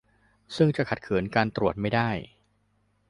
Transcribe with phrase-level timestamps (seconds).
[0.55, 2.09] ซึ่งจะขัดขืนการตรวจไม่ได้